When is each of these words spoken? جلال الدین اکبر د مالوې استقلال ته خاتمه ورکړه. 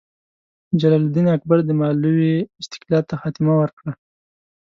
جلال 0.79 1.01
الدین 1.05 1.25
اکبر 1.37 1.57
د 1.65 1.69
مالوې 1.79 2.35
استقلال 2.61 3.03
ته 3.09 3.15
خاتمه 3.21 3.53
ورکړه. 3.57 3.91